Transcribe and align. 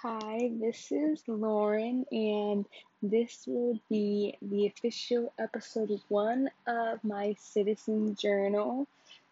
Hi, 0.00 0.50
this 0.60 0.92
is 0.92 1.22
Lauren, 1.26 2.04
and 2.12 2.66
this 3.02 3.46
will 3.46 3.80
be 3.88 4.36
the 4.42 4.66
official 4.66 5.32
episode 5.38 5.98
one 6.08 6.50
of 6.66 7.02
my 7.02 7.34
citizen 7.40 8.14
journal. 8.14 8.86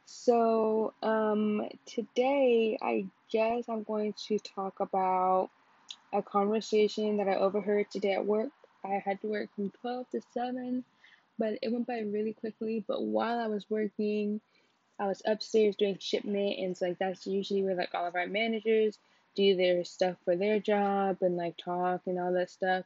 So, 0.07 0.95
um, 1.03 1.69
today 1.85 2.79
I 2.81 3.05
guess 3.31 3.69
I'm 3.69 3.83
going 3.83 4.15
to 4.29 4.39
talk 4.39 4.81
about 4.81 5.51
a 6.15 6.23
conversation 6.23 7.19
that 7.19 7.29
I 7.29 7.35
overheard 7.35 7.91
today 7.91 8.15
at 8.15 8.25
work. 8.25 8.51
I 8.83 9.03
had 9.05 9.21
to 9.21 9.27
work 9.27 9.51
from 9.55 9.71
12 9.83 10.11
to 10.13 10.23
7, 10.33 10.83
but 11.39 11.59
it 11.61 11.73
went 11.73 11.87
by 11.87 11.99
really 12.01 12.33
quickly. 12.33 12.83
But 12.89 13.03
while 13.03 13.39
I 13.39 13.49
was 13.49 13.69
working, 13.69 14.41
I 14.99 15.09
was 15.09 15.21
upstairs 15.27 15.77
doing 15.77 15.99
shipment, 16.01 16.59
and 16.59 16.75
so 16.75 16.87
like 16.87 16.99
that's 16.99 17.27
usually 17.27 17.63
where 17.63 17.75
like 17.75 17.95
all 17.95 18.07
of 18.07 18.15
our 18.15 18.27
managers 18.27 18.99
do 19.35 19.57
their 19.57 19.85
stuff 19.85 20.17
for 20.25 20.37
their 20.37 20.61
job 20.61 21.19
and 21.21 21.37
like 21.37 21.57
talk 21.57 22.03
and 22.07 22.19
all 22.19 22.33
that 22.33 22.51
stuff. 22.51 22.85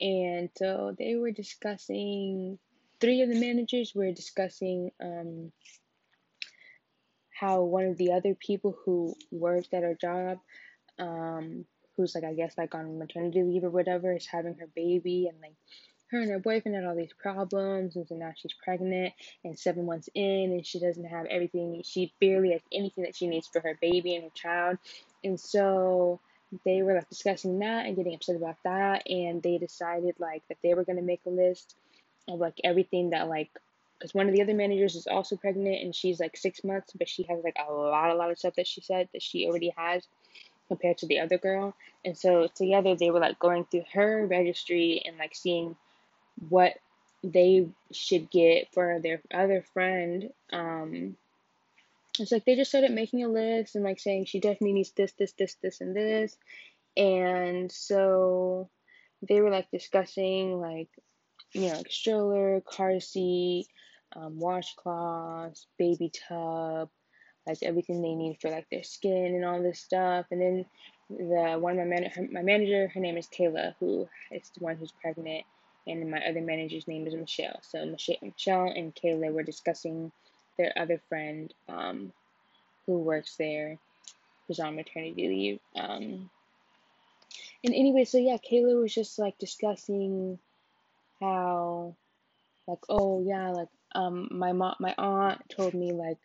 And 0.00 0.50
so 0.56 0.94
they 0.98 1.16
were 1.16 1.30
discussing. 1.30 2.58
Three 3.00 3.22
of 3.22 3.28
the 3.28 3.40
managers 3.40 3.94
were 3.94 4.12
discussing 4.12 4.90
um, 5.00 5.52
how 7.30 7.62
one 7.62 7.86
of 7.86 7.96
the 7.96 8.12
other 8.12 8.34
people 8.34 8.76
who 8.84 9.14
worked 9.30 9.74
at 9.74 9.84
our 9.84 9.94
job, 9.94 10.38
um, 10.98 11.66
who's 11.96 12.14
like 12.14 12.24
I 12.24 12.34
guess 12.34 12.56
like 12.56 12.74
on 12.74 12.98
maternity 12.98 13.42
leave 13.42 13.64
or 13.64 13.70
whatever, 13.70 14.12
is 14.12 14.26
having 14.26 14.54
her 14.54 14.68
baby, 14.74 15.28
and 15.28 15.40
like 15.40 15.54
her 16.10 16.20
and 16.20 16.30
her 16.30 16.38
boyfriend 16.38 16.76
had 16.76 16.84
all 16.84 16.94
these 16.94 17.12
problems, 17.12 17.96
and 17.96 18.06
so 18.06 18.14
now 18.14 18.32
she's 18.36 18.54
pregnant 18.62 19.12
and 19.44 19.58
seven 19.58 19.86
months 19.86 20.08
in, 20.14 20.52
and 20.52 20.66
she 20.66 20.78
doesn't 20.78 21.04
have 21.04 21.26
everything. 21.26 21.82
She 21.84 22.14
barely 22.20 22.52
has 22.52 22.62
anything 22.72 23.04
that 23.04 23.16
she 23.16 23.26
needs 23.26 23.48
for 23.48 23.60
her 23.60 23.76
baby 23.80 24.14
and 24.14 24.24
her 24.24 24.30
child, 24.34 24.78
and 25.24 25.38
so 25.38 26.20
they 26.64 26.82
were 26.82 26.94
like 26.94 27.08
discussing 27.08 27.58
that 27.58 27.86
and 27.86 27.96
getting 27.96 28.14
upset 28.14 28.36
about 28.36 28.56
that, 28.64 29.08
and 29.08 29.42
they 29.42 29.58
decided 29.58 30.14
like 30.18 30.42
that 30.48 30.58
they 30.62 30.74
were 30.74 30.84
gonna 30.84 31.02
make 31.02 31.20
a 31.26 31.30
list 31.30 31.74
of 32.28 32.38
like 32.38 32.60
everything 32.62 33.10
that 33.10 33.28
like 33.28 33.50
because 33.98 34.14
one 34.14 34.28
of 34.28 34.34
the 34.34 34.42
other 34.42 34.54
managers 34.54 34.96
is 34.96 35.06
also 35.06 35.36
pregnant 35.36 35.82
and 35.82 35.94
she's 35.94 36.20
like 36.20 36.36
six 36.36 36.62
months, 36.64 36.92
but 36.98 37.08
she 37.08 37.22
has 37.24 37.42
like 37.42 37.56
a 37.56 37.72
lot, 37.72 38.10
a 38.10 38.14
lot 38.14 38.30
of 38.30 38.38
stuff 38.38 38.54
that 38.56 38.66
she 38.66 38.80
said 38.80 39.08
that 39.12 39.22
she 39.22 39.46
already 39.46 39.72
has 39.76 40.06
compared 40.68 40.98
to 40.98 41.06
the 41.06 41.20
other 41.20 41.38
girl. 41.38 41.74
And 42.04 42.16
so 42.16 42.48
together 42.54 42.94
they 42.94 43.10
were 43.10 43.20
like 43.20 43.38
going 43.38 43.64
through 43.64 43.84
her 43.92 44.26
registry 44.26 45.02
and 45.04 45.16
like 45.16 45.34
seeing 45.34 45.76
what 46.48 46.74
they 47.22 47.68
should 47.92 48.30
get 48.30 48.72
for 48.72 49.00
their 49.00 49.20
other 49.32 49.62
friend. 49.72 50.30
Um, 50.52 51.16
it's 52.18 52.32
like 52.32 52.44
they 52.44 52.56
just 52.56 52.70
started 52.70 52.92
making 52.92 53.24
a 53.24 53.28
list 53.28 53.74
and 53.74 53.84
like 53.84 53.98
saying 53.98 54.26
she 54.26 54.40
definitely 54.40 54.74
needs 54.74 54.92
this, 54.92 55.12
this, 55.18 55.32
this, 55.38 55.56
this, 55.62 55.80
and 55.80 55.96
this. 55.96 56.36
And 56.96 57.70
so 57.72 58.70
they 59.28 59.40
were 59.40 59.50
like 59.50 59.70
discussing 59.70 60.60
like, 60.60 60.88
you 61.52 61.68
know, 61.68 61.76
like 61.76 61.90
stroller, 61.90 62.60
car 62.60 63.00
seat, 63.00 63.66
um, 64.14 64.38
washcloths, 64.38 65.66
baby 65.78 66.12
tub, 66.28 66.88
like 67.46 67.58
everything 67.62 68.00
they 68.00 68.14
need 68.14 68.38
for 68.40 68.50
like 68.50 68.66
their 68.70 68.84
skin 68.84 69.34
and 69.34 69.44
all 69.44 69.62
this 69.62 69.80
stuff. 69.80 70.26
And 70.30 70.40
then 70.40 70.66
the 71.10 71.58
one 71.58 71.78
of 71.78 71.78
my 71.78 71.84
man- 71.84 72.28
my 72.32 72.42
manager, 72.42 72.88
her 72.88 73.00
name 73.00 73.16
is 73.16 73.26
Kayla, 73.26 73.74
who 73.80 74.08
is 74.30 74.50
the 74.56 74.64
one 74.64 74.76
who's 74.76 74.92
pregnant, 74.92 75.44
and 75.86 76.10
my 76.10 76.24
other 76.24 76.40
manager's 76.40 76.88
name 76.88 77.06
is 77.06 77.14
Michelle. 77.14 77.60
So 77.62 77.84
Michelle, 77.84 78.16
Michelle 78.22 78.72
and 78.74 78.94
Kayla 78.94 79.32
were 79.32 79.42
discussing 79.42 80.12
their 80.56 80.72
other 80.76 81.00
friend, 81.08 81.52
um, 81.68 82.12
who 82.86 82.98
works 82.98 83.36
there, 83.36 83.78
who's 84.46 84.60
on 84.60 84.76
maternity 84.76 85.28
leave. 85.28 85.60
Um, 85.76 86.30
and 87.64 87.74
anyway, 87.74 88.04
so 88.04 88.18
yeah, 88.18 88.36
Kayla 88.36 88.80
was 88.80 88.94
just 88.94 89.18
like 89.18 89.38
discussing 89.38 90.38
how, 91.20 91.94
like, 92.66 92.80
oh 92.88 93.22
yeah, 93.26 93.50
like 93.50 93.68
um, 93.94 94.28
my 94.30 94.52
mom, 94.52 94.74
my 94.80 94.94
aunt 94.98 95.40
told 95.48 95.74
me 95.74 95.92
like 95.92 96.18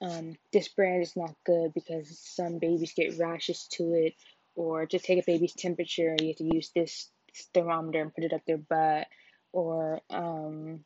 um, 0.00 0.36
this 0.52 0.68
brand 0.68 1.02
is 1.02 1.16
not 1.16 1.34
good 1.44 1.74
because 1.74 2.18
some 2.18 2.58
babies 2.58 2.94
get 2.96 3.18
rashes 3.18 3.66
to 3.72 3.94
it, 3.94 4.14
or 4.56 4.86
to 4.86 4.98
take 4.98 5.18
a 5.18 5.26
baby's 5.26 5.52
temperature, 5.52 6.16
you 6.20 6.28
have 6.28 6.36
to 6.36 6.54
use 6.54 6.70
this 6.74 7.10
thermometer 7.52 8.00
and 8.00 8.14
put 8.14 8.24
it 8.24 8.32
up 8.32 8.42
their 8.46 8.58
butt, 8.58 9.06
or 9.52 10.00
um, 10.10 10.84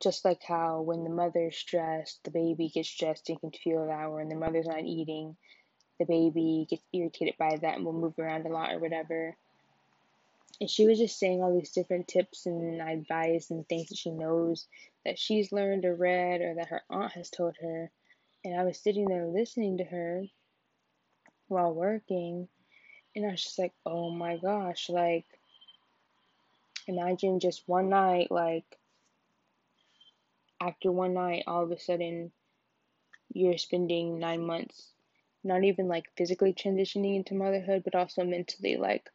just 0.00 0.24
like 0.24 0.42
how 0.42 0.82
when 0.82 1.04
the 1.04 1.10
mother's 1.10 1.56
stressed, 1.56 2.22
the 2.24 2.30
baby 2.30 2.68
gets 2.68 2.88
stressed 2.88 3.28
and 3.28 3.40
can 3.40 3.50
feel 3.50 3.86
that, 3.86 4.04
or 4.04 4.16
when 4.16 4.28
the 4.28 4.34
mother's 4.34 4.66
not 4.66 4.84
eating, 4.84 5.36
the 5.98 6.04
baby 6.04 6.66
gets 6.68 6.82
irritated 6.92 7.34
by 7.38 7.56
that 7.56 7.76
and 7.76 7.84
will 7.84 7.92
move 7.92 8.18
around 8.18 8.46
a 8.46 8.50
lot 8.50 8.72
or 8.72 8.78
whatever. 8.78 9.34
And 10.60 10.70
she 10.70 10.86
was 10.86 10.98
just 10.98 11.18
saying 11.18 11.42
all 11.42 11.54
these 11.54 11.72
different 11.72 12.08
tips 12.08 12.46
and 12.46 12.80
advice 12.80 13.50
and 13.50 13.66
things 13.68 13.88
that 13.88 13.98
she 13.98 14.10
knows 14.10 14.66
that 15.04 15.18
she's 15.18 15.52
learned 15.52 15.84
or 15.84 15.94
read 15.94 16.40
or 16.40 16.54
that 16.54 16.68
her 16.68 16.82
aunt 16.90 17.12
has 17.12 17.30
told 17.30 17.56
her. 17.60 17.90
And 18.44 18.58
I 18.58 18.64
was 18.64 18.78
sitting 18.78 19.06
there 19.06 19.26
listening 19.26 19.78
to 19.78 19.84
her 19.84 20.24
while 21.48 21.72
working, 21.72 22.48
and 23.14 23.26
I 23.26 23.30
was 23.30 23.42
just 23.42 23.58
like, 23.58 23.72
oh 23.84 24.10
my 24.10 24.36
gosh, 24.36 24.88
like, 24.88 25.24
imagine 26.86 27.40
just 27.40 27.62
one 27.66 27.88
night, 27.88 28.30
like, 28.30 28.64
after 30.60 30.90
one 30.90 31.14
night, 31.14 31.44
all 31.46 31.62
of 31.62 31.70
a 31.70 31.78
sudden, 31.78 32.32
you're 33.32 33.58
spending 33.58 34.18
nine 34.18 34.46
months 34.46 34.92
not 35.46 35.64
even 35.64 35.88
like 35.88 36.06
physically 36.16 36.52
transitioning 36.52 37.16
into 37.16 37.34
motherhood, 37.34 37.82
but 37.84 37.94
also 37.94 38.24
mentally. 38.24 38.76
Like, 38.76 39.08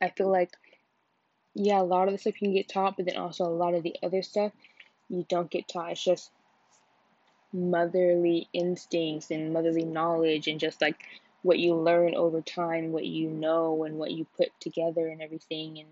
I 0.00 0.10
feel 0.10 0.30
like, 0.30 0.52
yeah, 1.54 1.80
a 1.80 1.82
lot 1.82 2.06
of 2.06 2.12
the 2.12 2.18
stuff 2.18 2.40
you 2.40 2.48
can 2.48 2.54
get 2.54 2.68
taught, 2.68 2.96
but 2.96 3.06
then 3.06 3.16
also 3.16 3.44
a 3.44 3.50
lot 3.50 3.74
of 3.74 3.82
the 3.82 3.96
other 4.02 4.22
stuff 4.22 4.52
you 5.08 5.26
don't 5.28 5.50
get 5.50 5.68
taught. 5.68 5.92
It's 5.92 6.04
just 6.04 6.30
motherly 7.52 8.48
instincts 8.52 9.30
and 9.30 9.52
motherly 9.52 9.84
knowledge 9.84 10.46
and 10.46 10.60
just 10.60 10.80
like 10.80 11.02
what 11.42 11.58
you 11.58 11.74
learn 11.74 12.14
over 12.14 12.40
time, 12.40 12.92
what 12.92 13.04
you 13.04 13.28
know, 13.28 13.84
and 13.84 13.96
what 13.96 14.12
you 14.12 14.26
put 14.36 14.48
together 14.60 15.08
and 15.08 15.20
everything. 15.20 15.78
And 15.78 15.88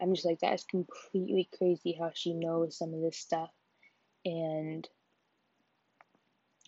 I'm 0.00 0.14
just 0.14 0.26
like, 0.26 0.38
that's 0.40 0.64
completely 0.64 1.48
crazy 1.58 1.96
how 1.98 2.12
she 2.14 2.32
knows 2.32 2.76
some 2.76 2.94
of 2.94 3.00
this 3.00 3.16
stuff. 3.16 3.50
And 4.24 4.88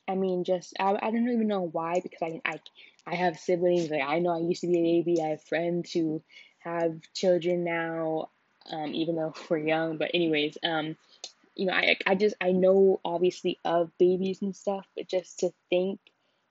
I 0.09 0.15
mean, 0.15 0.45
just 0.45 0.75
I, 0.79 0.97
I 1.01 1.11
don't 1.11 1.29
even 1.29 1.49
know 1.49 1.63
why 1.63 2.01
because 2.01 2.23
I 2.23 2.41
I 2.45 2.61
I 3.07 3.15
have 3.15 3.39
siblings. 3.39 3.91
Like 3.91 4.03
I 4.03 4.19
know 4.19 4.31
I 4.35 4.41
used 4.41 4.63
to 4.63 4.67
be 4.67 4.79
a 4.79 4.83
baby. 5.03 5.23
I 5.23 5.29
have 5.29 5.43
friends 5.45 5.93
who 5.93 6.23
have 6.61 7.01
children 7.15 7.65
now, 7.65 8.31
um, 8.71 8.95
even 8.95 9.17
though 9.17 9.35
we're 9.51 9.59
young. 9.59 9.99
But 9.99 10.11
anyways, 10.15 10.59
um, 10.63 10.97
you 11.55 11.67
know, 11.67 11.73
I 11.75 11.97
I 12.07 12.15
just 12.15 12.37
I 12.41 12.53
know 12.53 13.01
obviously 13.05 13.59
of 13.65 13.97
babies 13.99 14.43
and 14.43 14.55
stuff, 14.57 14.87
but 14.97 15.09
just 15.09 15.41
to 15.41 15.53
think 15.71 16.01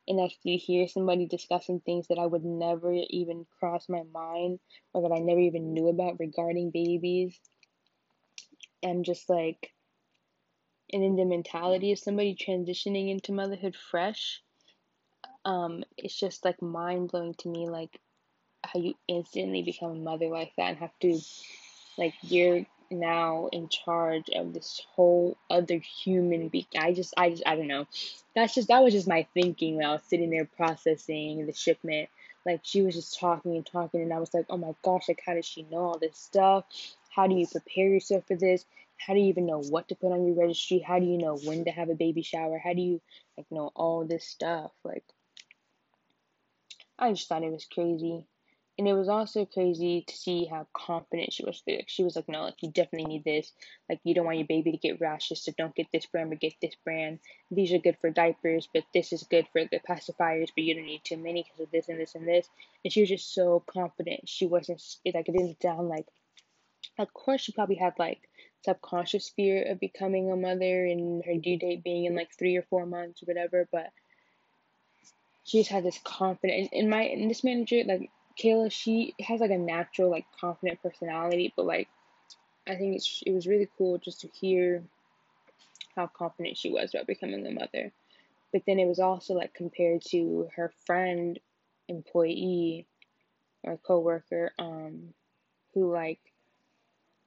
and 0.07 0.19
actually 0.19 0.57
hear 0.57 0.87
somebody 0.87 1.25
discussing 1.25 1.79
things 1.79 2.07
that 2.07 2.17
I 2.19 2.25
would 2.25 2.43
never 2.43 2.93
even 2.93 3.45
cross 3.59 3.87
my 3.87 4.03
mind 4.13 4.59
or 4.93 5.03
that 5.03 5.13
I 5.15 5.19
never 5.19 5.39
even 5.39 5.73
knew 5.73 5.89
about 5.89 6.19
regarding 6.19 6.71
babies, 6.71 7.39
I'm 8.83 9.03
just 9.03 9.29
like 9.29 9.71
and 10.93 11.03
in 11.03 11.15
the 11.15 11.25
mentality 11.25 11.91
of 11.91 11.99
somebody 11.99 12.35
transitioning 12.35 13.09
into 13.09 13.31
motherhood 13.31 13.75
fresh, 13.75 14.41
um, 15.45 15.83
it's 15.97 16.17
just 16.17 16.45
like 16.45 16.61
mind 16.61 17.11
blowing 17.11 17.33
to 17.35 17.49
me, 17.49 17.67
like 17.69 17.99
how 18.63 18.79
you 18.79 18.93
instantly 19.07 19.63
become 19.63 19.91
a 19.91 19.95
mother 19.95 20.27
like 20.27 20.53
that 20.57 20.69
and 20.69 20.77
have 20.77 20.97
to, 21.01 21.19
like, 21.97 22.13
you're 22.21 22.65
now 22.91 23.47
in 23.51 23.69
charge 23.69 24.29
of 24.35 24.53
this 24.53 24.81
whole 24.93 25.37
other 25.49 25.77
human 26.03 26.49
being. 26.49 26.65
I 26.77 26.93
just, 26.93 27.13
I 27.17 27.31
just, 27.31 27.43
I 27.45 27.55
don't 27.55 27.67
know. 27.67 27.87
That's 28.35 28.53
just, 28.53 28.67
that 28.67 28.83
was 28.83 28.93
just 28.93 29.07
my 29.07 29.25
thinking 29.33 29.77
when 29.77 29.85
I 29.85 29.93
was 29.93 30.03
sitting 30.03 30.29
there 30.29 30.45
processing 30.45 31.45
the 31.45 31.53
shipment. 31.53 32.09
Like, 32.45 32.61
she 32.63 32.81
was 32.81 32.95
just 32.95 33.19
talking 33.19 33.55
and 33.55 33.65
talking, 33.65 34.01
and 34.01 34.13
I 34.13 34.19
was 34.19 34.33
like, 34.33 34.45
oh 34.49 34.57
my 34.57 34.73
gosh, 34.83 35.07
like, 35.07 35.21
how 35.25 35.33
does 35.33 35.45
she 35.45 35.63
know 35.63 35.85
all 35.85 35.99
this 35.99 36.17
stuff? 36.17 36.65
How 37.09 37.27
do 37.27 37.35
you 37.35 37.47
prepare 37.47 37.87
yourself 37.87 38.25
for 38.27 38.35
this? 38.35 38.65
How 39.05 39.13
do 39.13 39.19
you 39.19 39.27
even 39.27 39.45
know 39.45 39.61
what 39.61 39.87
to 39.87 39.95
put 39.95 40.11
on 40.11 40.25
your 40.25 40.35
registry? 40.35 40.79
How 40.79 40.99
do 40.99 41.05
you 41.05 41.17
know 41.17 41.37
when 41.37 41.65
to 41.65 41.71
have 41.71 41.89
a 41.89 41.95
baby 41.95 42.21
shower? 42.21 42.59
How 42.63 42.73
do 42.73 42.81
you, 42.81 43.01
like, 43.37 43.47
know 43.51 43.71
all 43.75 44.05
this 44.05 44.25
stuff? 44.25 44.71
Like, 44.83 45.03
I 46.99 47.11
just 47.13 47.27
thought 47.27 47.43
it 47.43 47.51
was 47.51 47.65
crazy. 47.65 48.25
And 48.77 48.87
it 48.87 48.93
was 48.93 49.09
also 49.09 49.45
crazy 49.45 50.05
to 50.07 50.15
see 50.15 50.45
how 50.45 50.65
confident 50.73 51.33
she 51.33 51.43
was. 51.43 51.61
Like, 51.67 51.85
she 51.87 52.03
was 52.03 52.15
like, 52.15 52.29
no, 52.29 52.43
like, 52.43 52.61
you 52.61 52.71
definitely 52.71 53.13
need 53.13 53.23
this. 53.23 53.51
Like, 53.89 53.99
you 54.03 54.15
don't 54.15 54.25
want 54.25 54.37
your 54.37 54.47
baby 54.47 54.71
to 54.71 54.77
get 54.77 55.01
rashes, 55.01 55.43
so 55.43 55.51
don't 55.57 55.75
get 55.75 55.87
this 55.91 56.05
brand, 56.05 56.29
but 56.29 56.39
get 56.39 56.53
this 56.61 56.75
brand. 56.83 57.19
These 57.51 57.73
are 57.73 57.79
good 57.79 57.97
for 57.99 58.09
diapers, 58.09 58.69
but 58.73 58.83
this 58.93 59.13
is 59.13 59.23
good 59.23 59.45
for 59.51 59.63
the 59.65 59.79
pacifiers, 59.87 60.49
but 60.55 60.63
you 60.63 60.73
don't 60.73 60.85
need 60.85 61.03
too 61.03 61.17
many 61.17 61.43
because 61.43 61.59
of 61.59 61.71
this 61.71 61.89
and 61.89 61.99
this 61.99 62.15
and 62.15 62.27
this. 62.27 62.47
And 62.83 62.93
she 62.93 63.01
was 63.01 63.09
just 63.09 63.33
so 63.33 63.63
confident. 63.67 64.27
She 64.29 64.47
wasn't, 64.47 64.81
like, 65.05 65.27
it 65.27 65.33
didn't 65.33 65.61
sound 65.61 65.89
like, 65.89 66.07
of 66.97 67.13
course, 67.13 67.41
she 67.41 67.51
probably 67.51 67.75
had, 67.75 67.93
like, 67.99 68.27
subconscious 68.63 69.29
fear 69.29 69.63
of 69.63 69.79
becoming 69.79 70.31
a 70.31 70.35
mother 70.35 70.85
and 70.85 71.23
her 71.25 71.35
due 71.35 71.57
date 71.57 71.83
being 71.83 72.05
in, 72.05 72.15
like, 72.15 72.31
three 72.37 72.55
or 72.57 72.63
four 72.63 72.85
months 72.85 73.21
or 73.23 73.25
whatever, 73.25 73.67
but 73.71 73.91
she 75.43 75.59
just 75.59 75.71
had 75.71 75.83
this 75.83 75.99
confident 76.03 76.69
in 76.71 76.87
my 76.89 77.01
in 77.01 77.27
this 77.27 77.43
manager 77.43 77.81
like 77.85 78.09
Kayla 78.39 78.71
she 78.71 79.15
has 79.19 79.41
like 79.41 79.51
a 79.51 79.57
natural 79.57 80.09
like 80.09 80.25
confident 80.39 80.81
personality 80.83 81.51
but 81.57 81.65
like 81.65 81.89
I 82.67 82.75
think 82.75 82.95
it's 82.95 83.23
it 83.25 83.31
was 83.33 83.47
really 83.47 83.69
cool 83.77 83.97
just 83.97 84.21
to 84.21 84.27
hear 84.27 84.83
how 85.95 86.07
confident 86.07 86.57
she 86.57 86.69
was 86.69 86.93
about 86.93 87.07
becoming 87.07 87.45
a 87.45 87.51
mother. 87.51 87.91
But 88.53 88.63
then 88.65 88.79
it 88.79 88.87
was 88.87 88.99
also 88.99 89.33
like 89.33 89.53
compared 89.53 90.01
to 90.09 90.49
her 90.55 90.71
friend 90.85 91.39
employee 91.87 92.85
or 93.63 93.77
coworker 93.77 94.53
um 94.59 95.13
who 95.73 95.91
like 95.91 96.19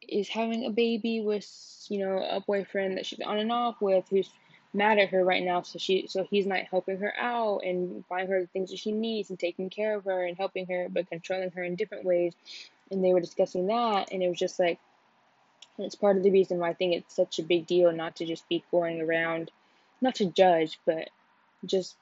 is 0.08 0.28
having 0.28 0.66
a 0.66 0.70
baby 0.70 1.20
with 1.20 1.46
you 1.88 1.98
know 1.98 2.18
a 2.18 2.40
boyfriend 2.40 2.96
that 2.96 3.06
she's 3.06 3.20
on 3.20 3.38
and 3.38 3.52
off 3.52 3.80
with 3.80 4.04
who's 4.10 4.30
mad 4.74 4.98
at 4.98 5.10
her 5.10 5.24
right 5.24 5.44
now. 5.44 5.62
So 5.62 5.78
she 5.78 6.06
so 6.08 6.26
he's 6.28 6.46
not 6.46 6.64
helping 6.70 6.98
her 6.98 7.14
out 7.16 7.60
and 7.64 8.06
buying 8.08 8.28
her 8.28 8.40
the 8.40 8.46
things 8.48 8.70
that 8.70 8.78
she 8.78 8.92
needs 8.92 9.30
and 9.30 9.38
taking 9.38 9.70
care 9.70 9.96
of 9.96 10.04
her 10.04 10.24
and 10.24 10.36
helping 10.36 10.66
her 10.66 10.88
but 10.90 11.08
controlling 11.08 11.52
her 11.52 11.62
in 11.62 11.76
different 11.76 12.04
ways. 12.04 12.34
And 12.90 13.02
they 13.02 13.12
were 13.12 13.20
discussing 13.20 13.68
that 13.68 14.12
and 14.12 14.22
it 14.22 14.28
was 14.28 14.38
just 14.38 14.58
like 14.58 14.78
it's 15.78 15.94
part 15.94 16.16
of 16.16 16.22
the 16.22 16.30
reason 16.30 16.58
why 16.58 16.70
I 16.70 16.74
think 16.74 16.94
it's 16.94 17.16
such 17.16 17.38
a 17.38 17.44
big 17.44 17.66
deal 17.66 17.92
not 17.92 18.16
to 18.16 18.26
just 18.26 18.48
be 18.48 18.64
going 18.70 19.00
around 19.00 19.50
not 20.00 20.16
to 20.16 20.26
judge 20.26 20.78
but 20.84 21.08
just 21.64 21.96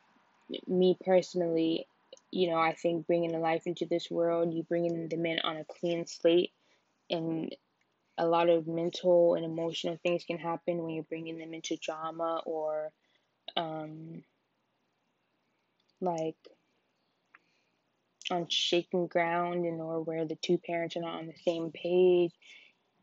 me 0.66 0.96
personally 1.04 1.87
you 2.31 2.50
know 2.50 2.58
I 2.58 2.72
think 2.75 3.06
bringing 3.06 3.34
a 3.34 3.38
life 3.38 3.66
into 3.66 3.87
this 3.87 4.10
world 4.10 4.52
you 4.52 4.62
bringing 4.64 5.08
them 5.08 5.25
in 5.25 5.38
on 5.40 5.56
a 5.56 5.64
clean 5.64 6.06
slate 6.06 6.50
and 7.10 7.54
a 8.23 8.27
lot 8.27 8.49
of 8.49 8.69
mental 8.69 9.35
and 9.35 9.45
emotional 9.45 9.99
things 10.01 10.23
can 10.25 10.39
happen 10.39 10.81
when 10.81 10.95
you're 10.95 11.03
bringing 11.03 11.39
them 11.39 11.53
into 11.53 11.77
drama 11.77 12.41
or 12.47 12.93
um, 13.57 14.23
like 16.01 16.37
on 18.31 18.47
shaking 18.49 19.09
ground 19.09 19.65
and 19.67 19.81
or 19.81 20.03
where 20.03 20.25
the 20.25 20.37
two 20.37 20.57
parents 20.57 20.97
are 20.97 21.01
not 21.01 21.19
on 21.19 21.27
the 21.27 21.35
same 21.45 21.73
page 21.73 22.31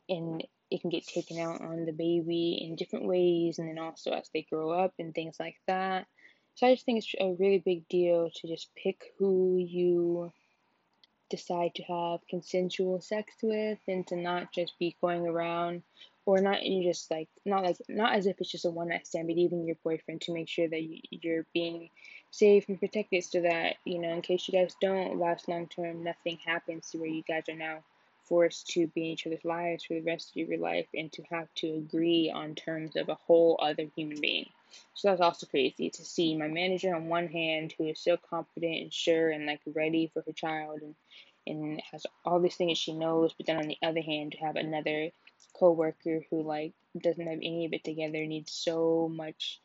and 0.08 0.42
it 0.72 0.80
can 0.80 0.90
get 0.90 1.06
taken 1.06 1.38
out 1.38 1.60
on 1.60 1.84
the 1.84 1.92
baby 1.92 2.58
in 2.62 2.78
different 2.78 3.06
ways 3.06 3.60
and 3.60 3.68
then 3.68 3.78
also 3.78 4.12
as 4.12 4.30
they 4.34 4.48
grow 4.50 4.72
up 4.72 4.94
and 5.00 5.14
things 5.14 5.36
like 5.38 5.58
that. 5.68 6.08
So 6.56 6.66
i 6.66 6.74
just 6.74 6.86
think 6.86 7.00
it's 7.00 7.14
a 7.20 7.36
really 7.38 7.60
big 7.60 7.90
deal 7.90 8.30
to 8.34 8.48
just 8.48 8.70
pick 8.74 9.14
who 9.18 9.58
you 9.58 10.32
decide 11.30 11.74
to 11.76 11.84
have 11.84 12.20
consensual 12.30 13.00
sex 13.02 13.34
with 13.42 13.80
and 13.88 14.06
to 14.08 14.16
not 14.16 14.52
just 14.52 14.78
be 14.80 14.96
going 15.02 15.28
around 15.28 15.84
or 16.26 16.42
not 16.42 16.64
you 16.64 16.84
just 16.84 17.10
like 17.10 17.28
not 17.46 17.64
like 17.64 17.78
not 17.88 18.14
as 18.14 18.28
if 18.28 18.40
it's 18.40 18.52
just 18.52 18.66
a 18.66 18.70
one 18.70 18.90
night 18.90 19.08
stand 19.08 19.28
but 19.28 19.38
even 19.38 19.66
your 19.66 19.78
boyfriend 19.84 20.22
to 20.22 20.34
make 20.34 20.48
sure 20.48 20.68
that 20.68 20.82
you're 21.10 21.46
being 21.54 21.90
safe 22.32 22.66
and 22.68 22.80
protected 22.80 23.24
so 23.24 23.42
that 23.42 23.76
you 23.86 24.00
know 24.00 24.10
in 24.10 24.22
case 24.22 24.48
you 24.48 24.60
guys 24.60 24.76
don't 24.82 25.20
last 25.20 25.48
long 25.48 25.68
term 25.68 26.04
nothing 26.04 26.38
happens 26.46 26.90
to 26.90 26.98
where 26.98 27.10
you 27.10 27.24
guys 27.28 27.44
are 27.50 27.56
now 27.56 27.80
forced 28.24 28.68
to 28.68 28.86
be 28.88 29.02
in 29.02 29.08
each 29.08 29.26
other's 29.26 29.44
lives 29.44 29.86
for 29.86 29.96
the 29.96 30.02
rest 30.02 30.30
of 30.30 30.36
your 30.36 30.60
life 30.60 30.86
and 30.94 31.12
to 31.12 31.24
have 31.32 31.48
to 31.56 31.68
agree 31.76 32.32
on 32.34 32.54
terms 32.54 32.96
of 32.96 33.10
a 33.10 33.16
whole 33.16 33.60
other 33.62 33.86
human 33.96 34.20
being 34.22 34.46
so 34.94 35.08
that's 35.08 35.22
also 35.22 35.48
crazy 35.48 35.90
to 35.90 36.04
see 36.06 36.36
my 36.36 36.48
manager 36.48 36.96
on 36.96 37.08
one 37.08 37.28
hand 37.28 37.74
who 37.78 37.88
is 37.88 38.00
so 38.00 38.18
confident 38.18 38.82
and 38.82 38.94
sure 38.94 39.30
and 39.30 39.46
like 39.46 39.62
ready 39.74 40.10
for 40.14 40.22
her 40.26 40.34
child 40.34 40.82
and 40.82 40.96
and 41.48 41.82
has 41.92 42.06
all 42.26 42.40
these 42.40 42.56
things 42.56 42.78
she 42.78 42.94
knows, 42.94 43.34
but 43.34 43.48
then 43.48 43.58
on 43.58 43.68
the 43.68 43.78
other 43.82 44.02
hand 44.02 44.34
to 44.34 44.38
have 44.38 44.56
another 44.56 45.10
coworker 45.54 46.22
who 46.30 46.44
like 46.44 46.74
doesn't 47.02 47.28
have 47.28 47.40
any 47.42 47.66
of 47.66 47.74
it 47.74 47.84
together, 47.84 48.26
needs 48.26 48.52
so 48.52 49.12
much 49.12 49.60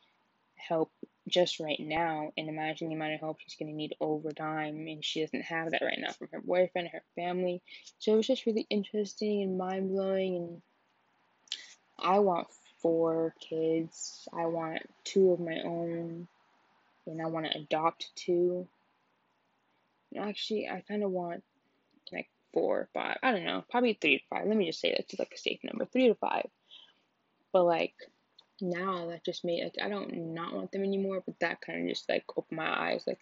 help 0.56 0.90
just 1.28 1.60
right 1.60 1.80
now 1.80 2.32
and 2.36 2.48
imagine 2.48 2.88
the 2.88 2.94
amount 2.94 3.14
of 3.14 3.20
help 3.20 3.38
she's 3.40 3.56
going 3.56 3.70
to 3.70 3.76
need 3.76 3.94
over 4.00 4.30
time 4.30 4.86
and 4.88 5.04
she 5.04 5.20
doesn't 5.20 5.42
have 5.42 5.70
that 5.70 5.82
right 5.82 5.98
now 5.98 6.10
from 6.12 6.28
her 6.32 6.40
boyfriend 6.40 6.88
her 6.88 7.02
family. 7.14 7.62
So 7.98 8.14
it 8.14 8.16
was 8.16 8.26
just 8.26 8.46
really 8.46 8.66
interesting 8.70 9.42
and 9.42 9.58
mind-blowing 9.58 10.36
and 10.36 10.62
i 11.98 12.18
want 12.18 12.48
four 12.84 13.34
kids. 13.40 14.28
I 14.30 14.44
want 14.44 14.82
two 15.04 15.32
of 15.32 15.40
my 15.40 15.58
own, 15.64 16.28
and 17.06 17.22
I 17.22 17.24
want 17.24 17.46
to 17.46 17.56
adopt 17.56 18.14
two. 18.14 18.68
Actually, 20.20 20.68
I 20.68 20.84
kind 20.86 21.02
of 21.02 21.10
want 21.10 21.42
like 22.12 22.28
four 22.52 22.88
five. 22.92 23.16
I 23.22 23.32
don't 23.32 23.46
know, 23.46 23.64
probably 23.70 23.94
three 23.98 24.18
to 24.18 24.24
five. 24.28 24.46
Let 24.46 24.58
me 24.58 24.66
just 24.66 24.80
say 24.80 24.94
that's 24.94 25.18
like 25.18 25.32
a 25.34 25.38
safe 25.38 25.60
number, 25.64 25.86
three 25.86 26.08
to 26.08 26.14
five. 26.14 26.46
But 27.54 27.64
like 27.64 27.94
now, 28.60 29.06
that 29.08 29.24
just 29.24 29.46
made 29.46 29.64
like 29.64 29.76
I 29.82 29.88
don't 29.88 30.34
not 30.34 30.52
want 30.52 30.70
them 30.70 30.84
anymore. 30.84 31.22
But 31.24 31.40
that 31.40 31.62
kind 31.62 31.80
of 31.80 31.88
just 31.88 32.06
like 32.06 32.24
opened 32.36 32.58
my 32.58 32.90
eyes. 32.90 33.04
Like 33.06 33.20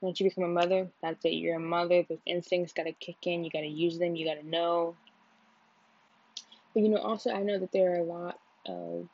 once 0.00 0.20
you 0.20 0.28
become 0.28 0.44
a 0.44 0.48
mother, 0.48 0.86
that's 1.02 1.24
it. 1.24 1.30
You're 1.30 1.56
a 1.56 1.58
mother. 1.58 2.04
Those 2.08 2.22
instincts 2.24 2.72
gotta 2.72 2.92
kick 2.92 3.16
in. 3.24 3.42
You 3.42 3.50
gotta 3.50 3.66
use 3.66 3.98
them. 3.98 4.14
You 4.14 4.26
gotta 4.26 4.46
know. 4.46 4.94
But 6.74 6.82
you 6.82 6.88
know, 6.88 6.98
also 6.98 7.30
I 7.30 7.42
know 7.42 7.58
that 7.58 7.72
there 7.72 7.92
are 7.92 8.00
a 8.00 8.04
lot 8.04 8.38
of 8.66 9.08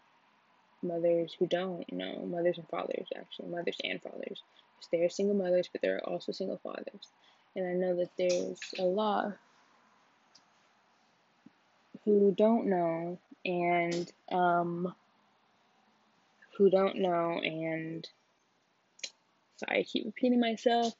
mothers 0.82 1.34
who 1.38 1.46
don't 1.46 1.90
know, 1.92 2.24
mothers 2.26 2.58
and 2.58 2.68
fathers 2.68 3.08
actually, 3.16 3.48
mothers 3.48 3.76
and 3.82 4.00
fathers. 4.02 4.42
There 4.92 5.04
are 5.04 5.08
single 5.08 5.34
mothers, 5.34 5.68
but 5.72 5.82
there 5.82 5.96
are 5.96 6.08
also 6.08 6.32
single 6.32 6.58
fathers. 6.62 7.10
And 7.54 7.66
I 7.66 7.72
know 7.72 7.96
that 7.96 8.10
there's 8.18 8.60
a 8.78 8.82
lot 8.84 9.32
who 12.04 12.34
don't 12.36 12.66
know 12.66 13.18
and 13.44 14.12
um 14.30 14.94
who 16.56 16.70
don't 16.70 16.96
know 16.96 17.40
and 17.42 18.08
sorry 19.56 19.80
I 19.80 19.82
keep 19.82 20.06
repeating 20.06 20.40
myself. 20.40 20.94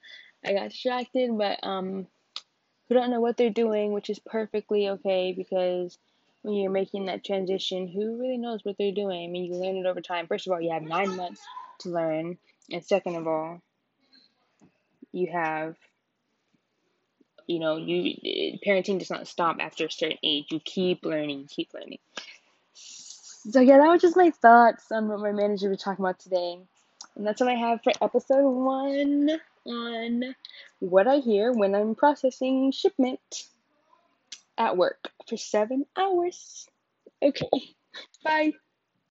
I 0.44 0.52
got 0.52 0.70
distracted, 0.70 1.37
but 1.37 1.61
um 1.62 2.06
who 2.88 2.94
don't 2.94 3.11
know 3.11 3.20
what 3.20 3.37
they're 3.37 3.50
doing, 3.50 3.93
which 3.93 4.11
is 4.11 4.19
perfectly 4.19 4.88
okay 4.91 5.32
because 5.37 5.99
when 6.47 6.55
you're 6.55 6.71
making 6.71 7.07
that 7.07 7.25
transition, 7.25 7.89
who 7.89 8.21
really 8.21 8.39
knows 8.39 8.61
what 8.63 8.77
they're 8.79 8.93
doing? 8.93 9.25
I 9.25 9.27
mean, 9.27 9.53
you 9.53 9.59
learn 9.59 9.79
it 9.79 9.85
over 9.85 10.01
time. 10.01 10.29
First 10.29 10.47
of 10.47 10.53
all, 10.53 10.61
you 10.61 10.71
have 10.71 10.83
nine 10.83 11.17
months 11.17 11.41
to 11.81 11.89
learn, 11.89 12.39
and 12.71 12.85
second 12.85 13.17
of 13.17 13.27
all, 13.27 13.61
you 15.11 15.27
have, 15.33 15.75
you 17.49 17.59
know, 17.59 17.79
you 17.79 18.59
parenting 18.65 19.01
does 19.01 19.11
not 19.11 19.27
stop 19.27 19.57
after 19.59 19.87
a 19.87 19.91
certain 19.91 20.19
age. 20.23 20.47
You 20.51 20.61
keep 20.61 21.05
learning, 21.05 21.49
keep 21.51 21.75
learning. 21.75 21.99
So 22.75 23.59
yeah, 23.59 23.79
that 23.79 23.89
was 23.89 24.03
just 24.03 24.17
my 24.17 24.31
thoughts 24.31 24.93
on 24.93 25.09
what 25.09 25.19
my 25.19 25.33
manager 25.33 25.69
was 25.69 25.83
talking 25.83 26.05
about 26.05 26.21
today, 26.21 26.61
and 27.17 27.27
that's 27.27 27.41
what 27.41 27.51
I 27.51 27.57
have 27.57 27.83
for 27.83 27.93
episode 28.01 28.49
one 28.49 29.31
on 29.67 30.37
what 30.79 31.09
I 31.09 31.17
hear 31.17 31.51
when 31.51 31.75
I'm 31.75 31.97
processing 31.97 32.71
shipment 32.71 33.49
at 34.59 34.77
work 34.77 35.11
for 35.29 35.37
seven 35.37 35.85
hours. 35.97 36.69
Okay, 37.23 37.49
bye. 38.25 38.53